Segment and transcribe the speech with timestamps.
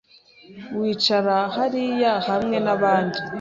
[0.77, 3.19] Wicare hariya hamwe nabandi.